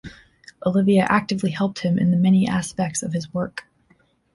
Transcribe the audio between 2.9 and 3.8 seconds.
of his work.